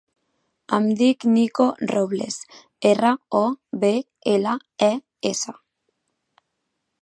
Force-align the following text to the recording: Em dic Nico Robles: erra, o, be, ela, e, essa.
Em 0.77 0.85
dic 1.01 1.25
Nico 1.33 1.67
Robles: 1.91 2.37
erra, 2.93 3.11
o, 3.41 3.43
be, 3.85 3.93
ela, 4.33 4.57
e, 4.89 4.91
essa. 5.35 5.55